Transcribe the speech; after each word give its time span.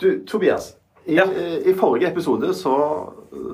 Du, 0.00 0.24
Tobias. 0.28 0.72
I, 1.06 1.16
Ja. 1.16 1.24
I 1.64 1.74
forrige 1.78 2.08
episode 2.10 2.54
så, 2.54 2.72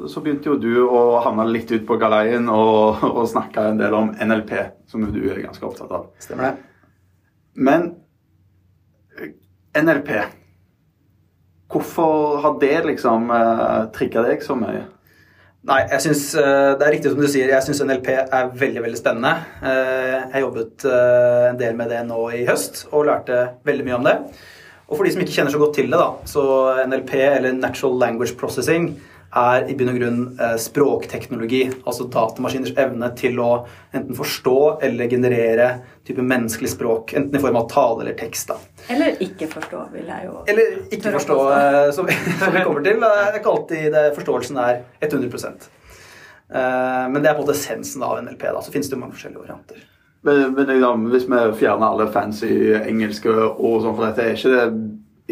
så 0.08 0.20
begynte 0.24 0.48
jo 0.48 0.56
du 0.56 0.70
å 0.88 1.20
havne 1.20 1.44
litt 1.52 1.70
ut 1.74 1.84
på 1.86 1.98
galeien 2.00 2.48
og, 2.48 3.02
og 3.04 3.26
snakke 3.28 3.66
en 3.72 3.80
del 3.80 3.92
om 3.94 4.08
NLP, 4.16 4.54
som 4.88 5.04
du 5.12 5.20
er 5.28 5.42
ganske 5.44 5.66
opptatt 5.68 5.92
av. 5.92 6.06
Stemmer 6.22 6.48
det? 6.48 6.54
Men 7.54 7.90
eh, 9.20 9.34
NLP 9.82 10.08
Hvorfor 11.72 12.40
har 12.44 12.56
det 12.60 12.82
liksom 12.84 13.30
uh, 13.32 13.86
trigga 13.96 14.20
deg 14.26 14.42
så 14.44 14.52
mye? 14.60 14.82
Nei, 15.64 15.78
jeg 15.92 16.02
synes, 16.04 16.22
eh, 16.34 16.72
det 16.76 16.84
er 16.84 16.90
riktig 16.96 17.12
som 17.12 17.20
du 17.22 17.28
sier. 17.30 17.48
Jeg 17.52 17.62
syns 17.64 17.80
NLP 17.86 18.08
er 18.18 18.48
veldig 18.58 18.80
veldig 18.82 18.98
spennende. 18.98 19.30
Eh, 19.62 20.16
Jeg 20.34 20.42
jobbet 20.42 20.84
eh, 20.90 21.44
en 21.52 21.60
del 21.60 21.76
med 21.78 21.92
det 21.94 22.00
nå 22.08 22.18
i 22.34 22.42
høst 22.48 22.82
og 22.90 23.06
lærte 23.06 23.38
veldig 23.64 23.86
mye 23.86 23.94
om 24.00 24.08
det. 24.08 24.16
Og 24.88 24.98
for 24.98 25.06
de 25.06 25.14
som 25.14 25.22
ikke 25.24 25.34
kjenner 25.36 25.54
så 25.54 25.60
godt 25.62 25.76
til 25.78 25.88
det, 25.92 25.98
da, 26.00 26.10
så 26.28 26.42
NLP, 26.88 27.14
eller 27.38 27.56
Natural 27.56 27.98
Language 28.02 28.36
Processing, 28.40 28.92
er 29.32 29.64
i 29.64 29.74
bunn 29.78 29.88
og 29.88 29.96
grunn 29.96 30.18
eh, 30.36 30.56
språkteknologi. 30.60 31.62
Altså 31.88 32.04
datamaskiners 32.12 32.74
evne 32.76 33.08
til 33.16 33.38
å 33.40 33.50
enten 33.96 34.16
forstå 34.16 34.56
eller 34.84 35.08
generere 35.08 35.68
type 36.04 36.20
menneskelig 36.20 36.74
språk. 36.74 37.14
Enten 37.16 37.38
i 37.38 37.40
form 37.40 37.56
av 37.62 37.68
tale 37.72 38.04
eller 38.04 38.18
tekst. 38.18 38.52
da. 38.52 38.58
Eller 38.92 39.16
ikke 39.24 39.48
forstå, 39.48 39.86
vil 39.94 40.10
jeg 40.12 40.28
jo 40.28 40.42
Eller 40.52 40.74
ikke 40.92 41.14
forstå, 41.16 41.38
eh, 41.56 41.86
som 41.96 42.10
vi, 42.10 42.18
kommer 42.60 42.84
til. 42.84 43.00
Det 43.00 43.14
er 43.22 43.40
ikke 43.40 43.54
alltid 43.56 43.86
det, 43.96 44.04
forståelsen 44.18 44.60
er 44.66 44.82
100 45.00 45.32
Eh, 46.52 47.08
Men 47.08 47.22
det 47.22 47.30
er 47.30 47.34
på 47.34 47.40
en 47.40 47.46
måte 47.46 47.56
essensen 47.56 48.02
av 48.04 48.18
NLP. 48.20 48.42
da, 48.52 48.60
Så 48.60 48.72
finnes 48.72 48.90
det 48.90 48.96
jo 48.96 49.00
mange 49.00 49.16
forskjellige 49.16 49.40
varianter. 49.40 49.80
Men, 50.22 50.52
men 50.54 50.68
liksom, 50.70 51.06
hvis 51.10 51.26
vi 51.26 51.38
fjerner 51.58 51.88
alle 51.88 52.10
fancy 52.14 52.52
engelske 52.78 53.32
ord 53.32 53.82
sånn 53.82 53.96
for 53.96 54.06
dette, 54.06 54.26
er 54.26 54.36
ikke 54.36 54.52
det 54.54 54.66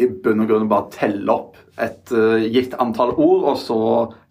i 0.01 0.07
bunn 0.23 0.43
og 0.43 0.49
grunn 0.49 0.69
bare 0.71 0.87
å 0.87 0.91
telle 0.93 1.33
opp 1.33 1.59
et 1.81 2.11
uh, 2.13 2.41
gitt 2.41 2.75
antall 2.81 3.13
ord, 3.15 3.45
og 3.51 3.57
så 3.59 3.77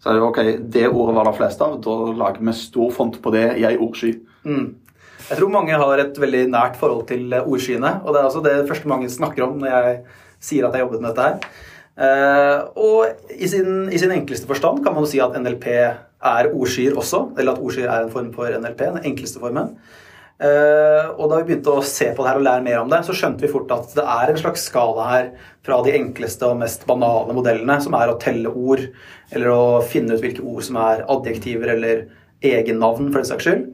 sier 0.01 0.19
du 0.19 0.27
ok, 0.27 0.39
det 0.73 0.87
ordet 0.89 1.15
var 1.17 1.27
det 1.27 1.37
flest 1.39 1.63
av, 1.65 1.79
da 1.83 1.95
lager 2.17 2.45
vi 2.45 2.55
stor 2.57 2.93
font 2.95 3.17
på 3.23 3.33
det 3.33 3.47
i 3.59 3.65
ei 3.67 3.75
ordsky. 3.81 4.13
Mm. 4.45 4.69
Jeg 5.31 5.39
tror 5.39 5.51
mange 5.53 5.77
har 5.79 6.01
et 6.03 6.17
veldig 6.19 6.45
nært 6.51 6.77
forhold 6.79 7.05
til 7.07 7.31
eh, 7.31 7.45
ordskyene. 7.45 7.91
Og 8.03 8.11
det 8.11 8.19
er 8.19 8.27
altså 8.27 8.41
det 8.43 8.55
første 8.67 8.89
mange 8.91 9.11
snakker 9.11 9.45
om 9.45 9.61
når 9.61 9.69
jeg 9.71 9.99
sier 10.43 10.65
at 10.67 10.75
jeg 10.75 10.83
jobbet 10.83 11.03
med 11.03 11.13
dette 11.13 11.27
her. 11.27 11.59
Uh, 12.01 12.57
og 12.81 13.35
i 13.35 13.47
sin, 13.51 13.85
i 13.93 13.99
sin 14.01 14.11
enkleste 14.11 14.49
forstand 14.49 14.81
kan 14.83 14.95
man 14.95 15.05
jo 15.05 15.11
si 15.11 15.21
at 15.23 15.37
NLP 15.37 15.67
er 15.71 16.49
ordskyer 16.51 16.97
også. 16.99 17.29
Eller 17.37 17.53
at 17.53 17.63
ordskyer 17.63 17.87
er 17.87 18.07
en 18.07 18.11
form 18.11 18.31
for 18.35 18.51
NLP, 18.51 18.83
den 18.97 19.11
enkleste 19.13 19.39
formen. 19.39 19.75
Eh, 20.41 21.09
og 21.21 21.27
da 21.29 21.37
vi 21.37 21.51
begynte 21.51 21.73
å 21.77 21.83
se 21.85 22.07
på 22.15 22.23
det 22.23 22.31
her 22.31 22.39
og 22.39 22.45
lære 22.47 22.65
mer 22.65 22.79
om 22.81 22.89
det, 22.89 23.03
så 23.05 23.13
skjønte 23.13 23.45
vi 23.45 23.51
fort 23.51 23.69
at 23.75 23.91
det 23.93 24.05
er 24.09 24.31
en 24.31 24.39
slags 24.39 24.63
skala 24.71 25.05
her 25.11 25.27
fra 25.61 25.77
de 25.85 25.93
enkleste 25.93 26.47
og 26.47 26.57
mest 26.63 26.87
banale 26.89 27.35
modellene, 27.37 27.77
som 27.83 27.93
er 27.97 28.09
å 28.09 28.17
telle 28.21 28.49
ord, 28.49 28.87
eller 29.29 29.53
å 29.53 29.65
finne 29.85 30.17
ut 30.17 30.23
hvilke 30.23 30.41
ord 30.41 30.65
som 30.65 30.79
er 30.81 31.03
adjektiver 31.13 31.75
eller 31.75 32.07
egennavn, 32.41 33.11
for 33.11 33.21
den 33.21 33.29
saks 33.29 33.45
skyld, 33.45 33.67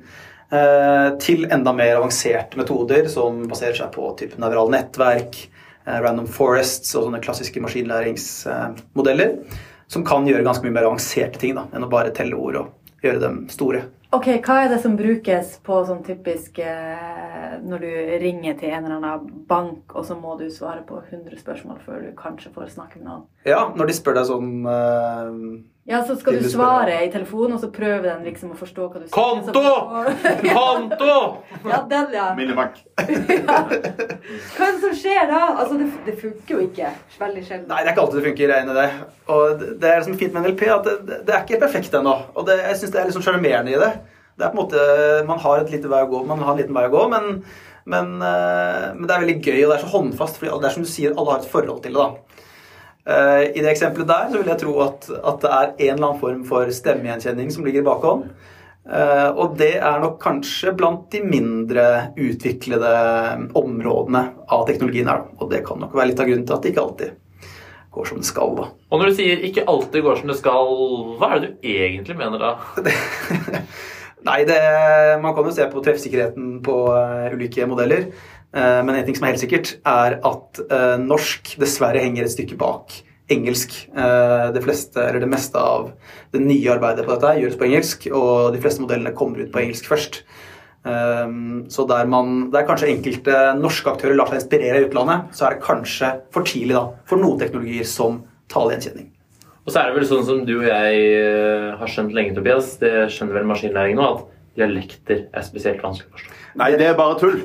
eh, 0.51 1.07
til 1.23 1.47
enda 1.55 1.71
mer 1.77 2.01
avanserte 2.01 2.59
metoder 2.59 3.07
som 3.13 3.45
baserer 3.47 3.79
seg 3.79 3.93
på 3.95 4.11
type 4.19 4.41
nevrale 4.43 4.75
nettverk, 4.75 5.39
eh, 5.85 6.01
random 6.03 6.27
forests 6.27 6.91
og 6.97 7.07
sånne 7.07 7.23
klassiske 7.23 7.63
maskinlæringsmodeller, 7.63 9.37
som 9.87 10.03
kan 10.03 10.27
gjøre 10.27 10.43
ganske 10.43 10.67
mye 10.67 10.75
mer 10.81 10.89
avanserte 10.89 11.39
ting 11.39 11.55
da, 11.55 11.69
enn 11.71 11.87
å 11.87 11.93
bare 11.95 12.11
telle 12.11 12.35
ord 12.35 12.59
og 12.59 12.99
gjøre 13.07 13.23
dem 13.23 13.45
store. 13.47 13.85
Ok, 14.15 14.27
Hva 14.39 14.61
er 14.63 14.69
det 14.71 14.77
som 14.79 14.93
brukes 14.95 15.57
på 15.67 15.77
sånn 15.83 15.99
typisk 16.05 16.61
eh, 16.63 17.57
når 17.59 17.81
du 17.83 17.89
ringer 18.21 18.55
til 18.59 18.71
en 18.71 18.85
eller 18.85 19.01
annen 19.01 19.41
bank, 19.49 19.91
og 19.91 20.05
så 20.07 20.15
må 20.15 20.37
du 20.39 20.45
svare 20.53 20.85
på 20.87 21.01
100 21.01 21.35
spørsmål 21.41 21.81
før 21.83 22.05
du 22.05 22.13
kanskje 22.15 22.53
får 22.55 22.71
snakke 22.77 23.01
med 23.01 23.09
noen? 23.09 23.25
Ja, 23.47 23.65
når 23.75 23.91
de 23.91 23.97
spør 23.97 24.15
deg 24.15 24.29
sånn 24.29 24.53
eh, 24.71 25.33
Ja, 25.87 26.01
så 26.03 26.17
skal 26.19 26.35
du 26.35 26.43
svare 26.51 26.97
i 27.05 27.11
telefonen, 27.13 27.53
og 27.55 27.61
så 27.63 27.69
prøver 27.71 28.03
den 28.09 28.25
liksom 28.27 28.49
å 28.51 28.57
forstå 28.59 28.87
hva 28.91 28.99
du 28.99 29.05
sier. 29.05 29.13
Konto! 29.15 29.61
Så- 29.63 30.49
Konto! 30.57 31.13
Ja, 31.63 31.77
den, 31.87 32.09
ja. 32.17 32.25
Minibank. 32.35 32.81
ja. 32.99 33.61
Hva 34.57 34.67
er 34.67 34.73
det 34.73 34.81
som 34.83 34.97
skjer 34.99 35.29
da? 35.31 35.39
Altså, 35.61 35.77
det, 35.79 35.87
det 36.09 36.17
funker 36.19 36.57
jo 36.57 36.65
ikke. 36.65 36.89
Veldig 37.21 37.43
sjelden. 37.47 37.69
Nei, 37.71 37.79
det 37.85 37.87
er 37.87 37.95
ikke 37.95 38.03
alltid 38.03 38.19
det 38.19 38.25
funker. 38.27 38.43
jeg 38.43 38.51
er 38.57 38.65
enig 38.65 38.75
i 38.75 38.81
det. 38.81 38.89
Og 39.31 39.45
det- 39.61 39.69
det 39.79 39.89
er 39.93 40.01
liksom 40.03 40.19
fint 40.19 40.35
med 40.35 40.43
NLP 40.49 40.65
at 40.75 40.83
det, 40.91 40.97
det 41.29 41.35
er 41.37 41.45
ikke 41.47 41.61
perfekt 41.63 41.95
ennå. 42.01 42.17
Og 42.35 42.45
det, 42.51 42.59
jeg 42.65 42.81
syns 42.81 42.91
det 42.97 43.01
er 43.01 43.07
liksom 43.13 43.23
sjarmerende 43.29 43.71
i 43.77 43.79
det. 43.85 43.91
Det 44.37 44.45
er 44.45 44.51
på 44.51 44.59
en 44.59 44.63
måte, 44.65 45.25
Man 45.31 45.39
har 45.39 45.63
et 45.63 45.71
lite 45.73 45.89
vei 45.89 46.03
å 46.03 46.11
gå, 46.11 46.19
man 46.27 46.43
har 46.43 46.51
en 46.53 46.59
liten 46.59 46.75
vei 46.75 46.83
å 46.85 46.91
gå, 46.93 47.07
men, 47.09 47.31
men, 47.89 48.11
eh, 48.21 48.91
men 48.93 49.07
det 49.07 49.15
er 49.15 49.23
veldig 49.23 49.39
gøy, 49.41 49.63
og 49.63 49.71
det 49.71 49.77
er 49.79 49.85
så 49.87 49.93
håndfast. 49.95 50.37
fordi 50.37 50.51
det 50.61 50.67
er 50.69 50.75
som 50.75 50.83
du 50.83 50.89
sier, 50.91 51.15
alle 51.17 51.31
har 51.31 51.39
et 51.41 51.49
forhold 51.55 51.79
til 51.87 51.95
det. 51.95 52.03
da. 52.03 52.36
Eh, 53.07 53.43
I 53.55 53.63
det 53.63 53.71
eksempelet 53.71 54.09
der 54.09 54.29
så 54.31 54.41
vil 54.41 54.51
jeg 54.51 54.61
tro 54.65 54.75
at, 54.83 55.07
at 55.15 55.41
det 55.43 55.51
er 55.51 55.69
en 55.71 55.93
eller 55.93 56.07
annen 56.09 56.21
form 56.21 56.43
for 56.47 56.71
stemmegjenkjenning 56.75 57.51
som 57.53 57.67
ligger 57.67 57.85
bakom. 57.87 58.25
Eh, 58.87 59.29
og 59.35 59.55
det 59.59 59.75
er 59.77 60.01
nok 60.03 60.19
kanskje 60.23 60.73
blant 60.75 61.07
de 61.11 61.21
mindre 61.23 61.87
utviklede 62.19 62.91
områdene 63.59 64.23
av 64.51 64.67
teknologien 64.67 65.11
her. 65.11 65.25
Og 65.39 65.51
det 65.51 65.63
kan 65.67 65.79
nok 65.83 65.95
være 65.95 66.11
litt 66.11 66.23
av 66.23 66.29
grunnen 66.29 66.47
til 66.47 66.57
at 66.57 66.65
det 66.65 66.73
ikke 66.73 66.85
alltid 66.85 67.15
går 67.97 68.09
som 68.11 68.21
det 68.21 68.29
skal. 68.29 68.55
da. 68.59 68.69
Og 68.91 68.99
når 68.99 69.09
du 69.09 69.15
sier 69.17 69.43
'ikke 69.43 69.67
alltid 69.67 70.03
går 70.03 70.15
som 70.19 70.27
det 70.27 70.37
skal', 70.37 71.17
hva 71.17 71.35
er 71.35 71.39
det 71.39 71.47
du 71.47 71.67
egentlig 71.67 72.17
mener 72.17 72.37
da? 72.39 72.51
Nei, 74.27 74.43
det, 74.43 74.59
man 75.21 75.33
kan 75.35 75.45
jo 75.45 75.51
se 75.55 75.65
på 75.71 75.81
treffsikkerheten 75.83 76.61
på 76.65 76.75
eh, 76.91 77.33
ulike 77.33 77.67
modeller. 77.69 78.11
Eh, 78.57 78.79
men 78.85 78.95
en 78.95 79.05
ting 79.05 79.17
som 79.17 79.27
er 79.27 79.35
helt 79.35 79.43
sikkert, 79.43 79.75
er 79.85 80.17
at 80.25 80.61
eh, 80.65 80.95
norsk 81.01 81.55
dessverre 81.61 82.01
henger 82.01 82.25
et 82.25 82.33
stykke 82.33 82.57
bak 82.59 82.95
engelsk. 83.33 83.75
Eh, 83.91 84.47
det, 84.55 84.63
fleste, 84.65 85.01
eller 85.03 85.21
det 85.23 85.29
meste 85.29 85.61
av 85.61 85.91
det 86.33 86.41
nye 86.43 86.73
arbeidet 86.73 87.05
på 87.05 87.13
dette 87.13 87.37
gjøres 87.41 87.59
på 87.59 87.67
engelsk, 87.69 88.07
og 88.15 88.55
de 88.55 88.61
fleste 88.63 88.83
modellene 88.83 89.15
kommer 89.17 89.43
ut 89.43 89.51
på 89.53 89.65
engelsk 89.65 89.89
først. 89.93 90.23
Så 90.87 91.83
der, 91.89 92.05
man, 92.07 92.45
der 92.53 92.63
kanskje 92.63 92.87
enkelte 92.93 93.33
norske 93.59 93.91
aktører 93.91 94.15
lar 94.15 94.29
seg 94.29 94.37
inspirere 94.37 94.79
i 94.79 94.85
utlandet, 94.85 95.33
så 95.35 95.43
er 95.43 95.57
det 95.57 95.65
kanskje 95.65 96.13
for 96.31 96.47
tidlig 96.47 96.77
da, 96.77 96.83
for 97.09 97.19
noen 97.19 97.41
teknologier 97.41 97.83
som 97.89 98.21
talegjenkjenning. 98.53 99.09
Og 99.65 99.73
så 99.73 99.81
er 99.81 99.89
det 99.89 99.97
vel 99.97 100.07
sånn 100.07 100.23
som 100.29 100.45
du 100.47 100.53
og 100.61 100.69
jeg 100.69 101.01
har 101.81 101.91
skjønt 101.91 102.15
lenge, 102.15 102.37
Tobias, 102.37 102.77
det 102.79 102.93
skjønner 103.11 103.41
vel 103.41 103.49
maskinlæring 103.49 103.99
nå, 103.99 104.07
at 104.13 104.36
dialekter 104.57 105.25
er 105.33 105.45
spesielt 105.45 105.81
vanskelig 105.85 106.09
å 106.11 106.17
forstå. 106.17 106.33
Nei, 106.57 106.71
det 106.79 106.87
er 106.89 106.95
bare 106.97 107.17
tull. 107.21 107.41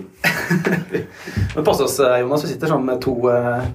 Men 1.55 1.65
pass 1.67 1.81
oss, 1.85 1.99
eh, 2.01 2.21
Jonas. 2.23 2.45
Vi 2.45 2.49
sitter 2.55 2.71
sammen 2.73 2.87
med 2.89 3.01
to 3.05 3.15
eh, 3.29 3.67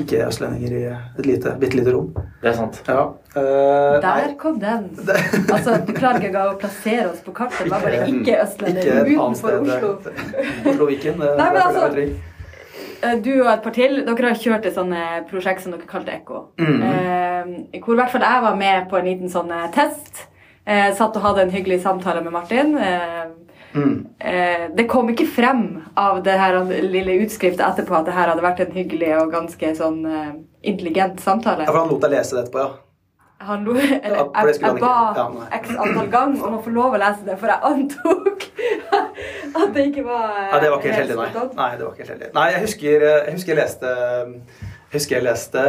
ikke-østlendinger 0.00 0.72
i 0.78 0.82
et 1.18 1.26
lite, 1.26 1.52
bitte 1.60 1.78
lite 1.78 1.92
rom. 1.94 2.08
Det 2.42 2.50
er 2.50 2.56
sant. 2.58 2.80
Ja. 2.88 3.04
eh, 3.36 4.00
Der 4.02 4.34
kom 4.38 4.58
den. 4.62 4.88
Altså, 5.54 5.76
Du 5.86 5.92
klarer 5.96 6.18
ikke 6.20 6.30
engang 6.32 6.54
å 6.54 6.58
plassere 6.60 7.08
oss 7.12 7.22
på 7.26 7.34
kartet. 7.36 7.64
Det 7.66 7.70
var 7.74 7.84
bare 7.86 8.02
Ikke- 8.06 8.20
ikke 8.20 8.40
østlendinger 8.44 9.04
ikke 9.04 9.14
utenfor 9.14 9.64
sted. 9.64 9.70
Oslo. 9.70 10.72
Oslo-Viken. 10.74 11.20
det- 11.22 11.36
Nei, 11.40 11.48
men 11.52 11.62
altså-. 11.62 12.10
Eh, 13.02 13.14
Du 13.24 13.30
og 13.42 13.52
et 13.54 13.62
par 13.64 13.72
til, 13.72 14.00
dere 14.06 14.28
har 14.34 14.42
kjørt 14.42 14.66
et 14.68 14.74
sånne 14.76 15.04
prosjekt 15.30 15.62
som 15.64 15.72
dere 15.72 15.86
kalte 15.88 16.12
Ekko. 16.18 16.42
Mm. 16.60 16.82
Eh, 16.82 17.80
hvor 17.80 17.94
i 17.94 18.00
hvert 18.02 18.10
fall 18.12 18.26
jeg 18.26 18.42
var 18.44 18.58
med 18.60 18.90
på 18.90 18.98
en 18.98 19.06
liten 19.08 19.30
sånn 19.32 19.50
eh, 19.56 19.70
test. 19.74 20.26
Eh, 20.66 20.90
satt 20.94 21.16
og 21.16 21.22
hadde 21.24 21.42
en 21.46 21.50
hyggelig 21.54 21.80
samtale 21.82 22.22
med 22.24 22.32
Martin. 22.32 22.76
Eh, 22.78 23.28
Mm. 23.70 24.06
eh, 24.18 24.64
det 24.74 24.88
kom 24.90 25.06
ikke 25.12 25.28
frem 25.30 25.60
av 25.96 26.24
det 26.26 26.32
her 26.40 26.56
lille 26.82 27.12
utskriftet 27.22 27.60
etterpå 27.62 27.94
at 28.00 28.04
det 28.08 28.14
her 28.16 28.26
hadde 28.32 28.42
vært 28.42 28.58
en 28.64 28.72
hyggelig 28.74 29.12
og 29.20 29.30
ganske 29.30 29.68
sånn 29.78 30.00
eh, 30.10 30.32
intelligent 30.66 31.20
samtale. 31.22 31.62
Ja, 31.68 31.70
for 31.70 31.78
han 31.84 31.92
lot 31.92 32.00
deg 32.02 32.10
lese 32.16 32.34
det 32.34 32.48
etterpå, 32.48 32.64
ja. 32.64 32.72
Han 33.46 33.62
lo, 33.64 33.76
eller, 33.78 34.16
Ja, 34.16 34.24
jeg, 34.44 34.56
jeg 34.60 34.80
ba. 34.82 34.90
Ja, 35.16 35.28
x 35.60 35.70
antall 35.70 36.10
ganger 36.10 36.42
om 36.48 36.58
å 36.58 36.62
få 36.64 36.72
lov 36.74 36.96
å 36.98 36.98
lese 36.98 37.22
det, 37.24 37.38
for 37.38 37.46
jeg 37.46 37.62
antok 37.70 38.42
at 39.62 39.70
det 39.78 39.86
ikke 39.92 40.04
var 40.04 40.26
eh, 40.34 40.50
Nei, 40.50 40.60
det 40.64 40.72
var 40.74 40.76
ikke 40.82 40.90
helt 40.90 40.98
heldig, 40.98 41.16
nei. 41.22 41.46
nei, 41.62 41.70
det 41.78 41.86
var 41.86 41.94
ikke 41.94 42.02
helt 42.02 42.12
heldig. 42.16 42.32
Nei, 42.40 42.48
jeg 42.56 42.64
husker 42.66 43.06
jeg, 43.06 43.32
husker 43.38 43.54
jeg 43.54 43.60
leste 43.62 43.94
husker 44.94 45.18
jeg 45.18 45.26
leste 45.26 45.62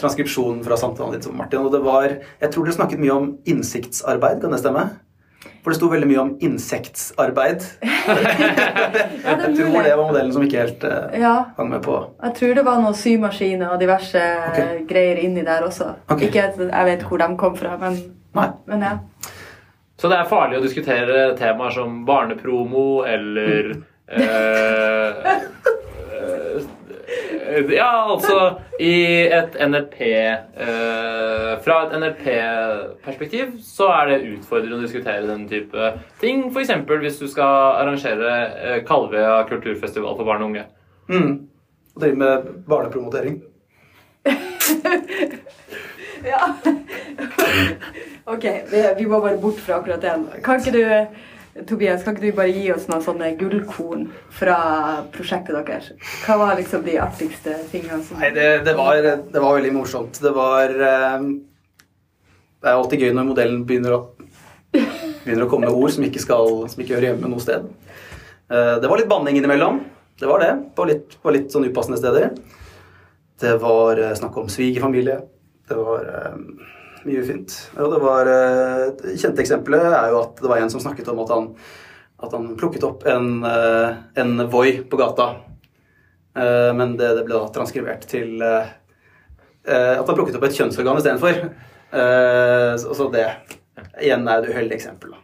transkripsjonen 0.00 0.64
fra 0.66 0.78
samtalen 0.80 1.16
ditt 1.16 1.28
med 1.30 1.40
Martin, 1.44 1.64
og 1.64 1.72
det 1.74 1.82
var 1.84 2.08
Jeg 2.10 2.50
tror 2.50 2.66
dere 2.66 2.76
snakket 2.76 3.02
mye 3.02 3.16
om 3.16 3.32
innsiktsarbeid, 3.48 4.42
kan 4.42 4.54
det 4.54 4.62
stemme? 4.62 4.88
For 5.64 5.72
det 5.72 5.78
sto 5.78 5.88
veldig 5.88 6.08
mye 6.08 6.20
om 6.20 6.32
insektsarbeid. 6.44 7.64
Ja, 9.24 9.36
Jeg 9.40 9.54
tror 9.56 9.82
det 9.82 9.94
var 9.96 10.04
modellen 10.04 10.32
som 10.34 10.44
ikke 10.44 10.60
helt 10.60 10.84
uh, 10.84 11.14
Ja, 11.16 11.34
hang 11.56 11.70
med 11.70 11.80
på. 11.82 11.96
jeg 12.22 12.34
tror 12.36 12.54
det 12.58 12.64
var 12.66 12.82
noen 12.82 12.96
symaskiner 12.98 13.72
og 13.72 13.80
diverse 13.80 14.20
okay. 14.50 14.82
greier 14.88 15.22
inni 15.24 15.44
der 15.46 15.64
også. 15.64 15.94
Okay. 16.08 16.28
Ikke 16.28 16.44
at 16.50 16.60
jeg 16.60 16.90
vet 16.90 17.06
hvor 17.08 17.22
de 17.22 17.28
kom 17.40 17.56
fra, 17.56 17.76
men, 17.80 17.96
men 18.34 18.84
ja. 18.84 18.98
Så 19.96 20.10
det 20.12 20.18
er 20.18 20.28
farlig 20.28 20.58
å 20.58 20.64
diskutere 20.64 21.26
temaer 21.38 21.72
som 21.72 22.02
barnepromo 22.04 23.04
eller 23.08 23.70
mm. 23.72 23.84
eh, 24.20 25.34
Ja, 27.74 28.10
altså 28.10 28.58
I 28.82 28.94
et 29.32 29.56
NRP 29.60 30.00
eh, 30.02 31.50
Fra 31.64 31.76
et 31.84 31.94
NLP-perspektiv 32.00 33.56
så 33.62 33.88
er 33.94 34.10
det 34.10 34.28
utfordrende 34.32 34.78
å 34.78 34.82
diskutere 34.82 35.26
den 35.28 35.46
type 35.50 35.92
ting. 36.22 36.48
F.eks. 36.50 36.72
hvis 37.04 37.20
du 37.22 37.26
skal 37.30 37.80
arrangere 37.80 38.36
eh, 38.58 38.78
Kalvøya 38.86 39.42
kulturfestival 39.50 40.16
for 40.18 40.28
barn 40.28 40.42
og 40.42 40.52
unge. 40.52 40.64
Mm. 41.08 41.34
Og 41.94 42.02
drive 42.02 42.20
med 42.24 42.48
barnepromotering. 42.68 43.42
Ja. 46.24 46.56
OK, 48.34 48.44
vi, 48.70 48.94
vi 48.98 49.06
må 49.06 49.20
bare 49.20 49.36
bort 49.36 49.58
fra 49.60 49.74
akkurat 49.78 50.02
den. 50.02 50.26
Kan 50.44 50.60
ikke 50.60 50.72
du, 50.72 50.84
Tobias, 51.62 52.02
kan 52.02 52.16
ikke 52.16 52.26
du 52.26 52.34
bare 52.34 52.50
gi 52.50 52.64
oss 52.74 52.88
noen 52.90 53.02
sånne 53.04 53.28
gullkorn 53.38 54.08
fra 54.34 54.56
prosjektet 55.14 55.54
deres? 55.54 55.92
Hva 56.24 56.36
var 56.40 56.56
liksom 56.58 56.82
de 56.82 56.96
artigste 56.98 57.54
tingene 57.70 58.00
som 58.02 58.18
Nei, 58.18 58.32
det, 58.34 58.48
det, 58.66 58.74
var, 58.74 58.98
det 58.98 59.42
var 59.44 59.54
veldig 59.60 59.70
morsomt. 59.76 60.18
Det 60.18 60.32
var 60.34 60.74
eh, 60.74 61.28
Det 62.58 62.70
er 62.72 62.74
alltid 62.74 63.06
gøy 63.06 63.14
når 63.14 63.28
modellen 63.30 63.62
begynner 63.68 63.94
å, 63.94 64.00
begynner 64.74 65.46
å 65.46 65.50
komme 65.52 65.70
med 65.70 65.78
ord 65.78 65.94
som 65.94 66.06
ikke, 66.08 66.22
skal, 66.24 66.64
som 66.72 66.82
ikke 66.82 66.96
hører 66.96 67.12
hjemme 67.12 67.30
noe 67.30 67.44
sted. 67.44 67.70
Eh, 68.50 68.74
det 68.82 68.90
var 68.90 68.98
litt 68.98 69.12
banning 69.12 69.38
innimellom. 69.38 69.84
Det 70.18 70.26
var 70.30 70.42
det. 70.42 70.52
På 70.74 70.88
litt, 70.90 71.14
på 71.22 71.34
litt 71.34 71.54
sånn 71.54 71.68
upassende 71.70 72.02
steder. 72.02 72.34
Det 73.40 73.56
var 73.62 74.02
eh, 74.02 74.16
snakk 74.18 74.42
om 74.42 74.50
svigerfamilie. 74.50 75.20
Det 75.70 75.78
var 75.78 76.10
eh, 76.10 76.36
mye 77.08 77.24
fint. 77.26 77.56
Og 77.78 77.94
det 77.94 78.02
var 78.02 78.30
eh, 78.30 78.84
Det 79.00 79.16
kjente 79.20 79.44
eksempelet 79.44 79.88
er 79.90 80.12
jo 80.12 80.20
at 80.22 80.38
det 80.40 80.50
var 80.50 80.62
en 80.62 80.72
som 80.72 80.82
snakket 80.82 81.10
om 81.12 81.22
at 81.24 81.32
han, 81.34 81.50
at 82.24 82.36
han 82.36 82.52
plukket 82.60 82.86
opp 82.86 83.04
en, 83.10 83.36
eh, 83.48 83.98
en 84.22 84.46
Voi 84.52 84.78
på 84.88 85.00
gata. 85.00 85.34
Eh, 86.34 86.70
men 86.74 86.96
det, 86.98 87.12
det 87.18 87.26
ble 87.26 87.36
da 87.36 87.50
transkribert 87.54 88.06
til 88.10 88.42
eh, 88.42 88.72
eh, 89.68 89.92
at 89.98 90.06
han 90.06 90.16
plukket 90.16 90.38
opp 90.38 90.48
et 90.48 90.56
kjønnsorgan 90.58 90.98
istedenfor. 91.02 91.44
Så 91.94 93.04
det 93.14 93.28
igjen 94.02 94.24
er 94.26 94.40
et 94.40 94.50
uheldig 94.50 94.74
eksempel. 94.74 95.12
da. 95.14 95.20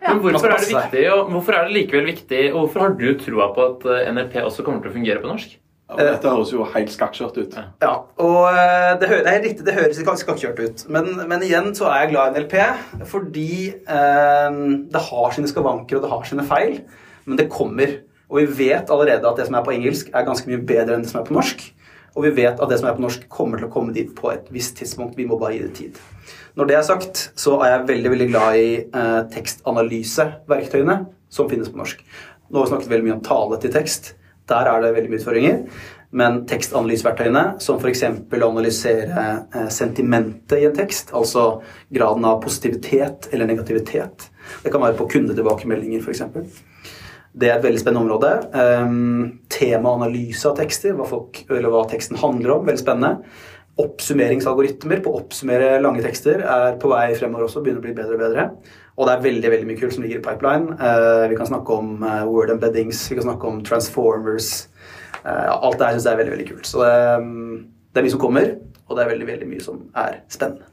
Ja. 0.00 0.14
Men 0.14 0.22
hvorfor 0.22 0.48
er, 0.48 0.62
det 0.62 0.70
viktig, 0.70 1.02
og 1.12 1.30
hvorfor 1.34 1.56
er 1.56 1.66
det 1.66 1.74
likevel 1.74 2.06
viktig, 2.08 2.40
og 2.52 2.58
hvorfor 2.62 2.84
har 2.84 2.94
du 2.96 3.06
troa 3.20 3.50
på 3.52 3.66
at 3.66 3.84
NRP 3.84 4.12
NLP 4.14 4.36
også 4.46 4.64
kommer 4.64 4.84
til 4.84 4.92
å 4.92 4.96
fungere 4.96 5.20
på 5.20 5.28
norsk? 5.28 5.56
Ja, 5.86 6.02
dette 6.02 6.30
høres 6.32 6.50
jo 6.50 6.64
helt 6.66 6.90
skakkskjørt 6.90 7.36
ut. 7.38 7.52
Ja, 7.84 7.92
og 8.18 8.40
eh, 8.50 8.96
det, 8.98 9.06
hø 9.06 9.20
det 9.22 9.34
riktig, 9.44 9.66
det 9.68 9.76
høres 9.76 10.00
ikke 10.02 10.16
skakkjørt 10.18 10.58
ut. 10.58 10.82
Men, 10.90 11.12
men 11.30 11.44
igjen 11.46 11.70
så 11.78 11.86
er 11.92 12.02
jeg 12.02 12.14
glad 12.16 12.34
i 12.34 12.42
NLP 12.42 12.56
fordi 13.06 13.52
eh, 13.70 14.58
det 14.90 15.04
har 15.10 15.36
sine 15.36 15.50
skavanker 15.50 16.00
og 16.00 16.02
det 16.02 16.10
har 16.10 16.26
sine 16.26 16.46
feil. 16.48 16.80
Men 17.26 17.38
det 17.38 17.46
kommer. 17.54 18.00
Og 18.26 18.42
vi 18.42 18.66
vet 18.66 18.90
allerede 18.90 19.30
at 19.30 19.38
det 19.38 19.46
som 19.46 19.54
er 19.54 19.66
på 19.66 19.76
engelsk, 19.76 20.10
er 20.10 20.26
ganske 20.26 20.50
mye 20.50 20.64
bedre 20.66 20.96
enn 20.96 21.06
det 21.06 21.12
som 21.12 21.22
er 21.22 21.30
på 21.30 21.38
norsk. 21.38 21.62
Og 22.16 22.24
vi 22.24 22.34
vet 22.34 22.58
at 22.58 22.70
det 22.72 22.80
som 22.80 22.90
er 22.90 22.98
på 22.98 23.04
norsk, 23.04 23.30
kommer 23.30 23.60
til 23.60 23.68
å 23.68 23.72
komme 23.72 23.94
dit 23.94 24.10
på 24.16 24.30
et 24.32 24.46
visst 24.50 24.78
tidspunkt. 24.80 25.14
Vi 25.18 25.28
må 25.28 25.38
bare 25.38 25.54
gi 25.54 25.64
det 25.68 25.74
tid. 25.78 26.04
Når 26.58 26.70
det 26.70 26.78
er 26.78 26.86
sagt, 26.88 27.26
så 27.38 27.58
er 27.60 27.74
jeg 27.74 27.88
veldig 27.92 28.14
veldig 28.16 28.28
glad 28.32 28.58
i 28.58 28.68
eh, 28.82 29.18
tekstanalyseverktøyene 29.34 31.02
som 31.30 31.50
finnes 31.50 31.70
på 31.70 31.78
norsk. 31.78 32.00
Nå 32.48 32.58
har 32.58 32.66
vi 32.66 32.72
snakket 32.72 32.94
veldig 32.94 33.06
mye 33.06 33.18
om 33.18 33.26
tale 33.26 33.58
til 33.62 33.74
tekst. 33.74 34.14
Der 34.50 34.70
er 34.70 34.82
det 34.82 34.94
veldig 34.94 35.12
mye 35.12 35.20
utfordringer. 35.20 35.62
Men 36.16 36.38
tekstanalyseverktøyene, 36.48 37.42
som 37.62 37.80
f.eks. 37.82 38.04
å 38.46 38.50
analysere 38.52 39.24
eh, 39.50 39.66
sentimentet 39.74 40.60
i 40.60 40.68
en 40.68 40.76
tekst, 40.76 41.10
altså 41.16 41.64
graden 41.92 42.24
av 42.28 42.38
positivitet 42.44 43.28
eller 43.32 43.50
negativitet 43.50 44.30
Det 44.62 44.70
kan 44.70 44.84
være 44.84 44.96
på 45.00 45.08
kundetilbakemeldinger, 45.16 46.06
f.eks. 46.06 46.22
Det 47.36 47.50
er 47.50 47.58
et 47.58 47.66
veldig 47.66 47.82
spennende 47.82 48.06
område. 48.06 48.30
Um, 48.54 49.42
Temaanalyse 49.52 50.48
av 50.48 50.56
tekster, 50.56 50.94
hva, 50.96 51.04
folk, 51.10 51.42
hva 51.50 51.82
teksten 51.90 52.16
handler 52.22 52.54
om, 52.54 52.64
veldig 52.64 52.80
spennende. 52.80 53.26
Oppsummeringsalgoritmer 53.82 55.02
på 55.04 55.12
å 55.12 55.18
oppsummere 55.20 55.74
lange 55.84 56.00
tekster 56.06 56.40
er 56.40 56.78
på 56.80 56.88
vei 56.94 57.10
fremover 57.18 57.44
også. 57.44 57.60
begynner 57.66 57.82
å 57.82 57.84
bli 57.84 57.96
bedre 57.98 58.16
Og 58.16 58.22
bedre. 58.22 58.46
Og 58.96 59.06
det 59.06 59.12
er 59.12 59.24
veldig 59.26 59.50
veldig 59.52 59.68
mye 59.68 59.80
kult 59.80 59.92
som 59.92 60.04
ligger 60.04 60.22
i 60.22 60.24
pipeline. 60.24 60.76
Uh, 60.80 61.26
vi 61.28 61.36
kan 61.36 61.48
snakke 61.48 61.74
om 61.76 61.98
uh, 62.00 62.24
word 62.28 62.54
embeddings, 62.54 63.02
vi 63.10 63.18
kan 63.18 63.26
snakke 63.28 63.50
om 63.50 63.60
transformers. 63.64 64.68
Eh, 65.26 65.50
alt 65.50 65.78
det 65.78 65.86
her 65.86 65.96
syns 65.96 66.06
jeg 66.06 66.14
er 66.14 66.20
veldig 66.20 66.32
veldig 66.36 66.48
kult. 66.52 66.66
Så 66.70 66.82
det, 66.84 66.94
um, 67.18 67.66
det 67.90 68.00
er 68.00 68.06
mye 68.06 68.14
som 68.14 68.22
kommer, 68.22 68.52
og 68.86 68.96
det 68.96 69.02
er 69.02 69.10
veldig 69.10 69.26
veldig 69.26 69.48
mye 69.50 69.64
som 69.64 69.80
er 69.98 70.20
spennende. 70.30 70.70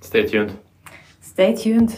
Stay 0.00 0.26
tuned. 0.28 0.52
Stay 1.24 1.56
tuned. 1.56 1.96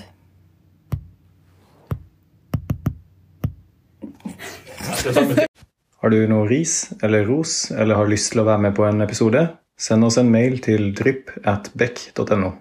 Har 6.03 6.11
du 6.11 6.19
noe 6.31 6.47
ris 6.51 6.93
eller 7.03 7.27
ros, 7.27 7.71
eller 7.71 7.99
har 7.99 8.11
lyst 8.11 8.35
til 8.35 8.43
å 8.43 8.47
være 8.47 8.69
med 8.69 8.77
på 8.79 8.87
en 8.87 9.03
episode? 9.03 9.47
Send 9.79 10.07
oss 10.07 10.19
en 10.21 10.31
mail 10.31 10.61
til 10.63 10.93
drypp 10.99 11.31
at 11.43 11.73
beck.no. 11.79 12.53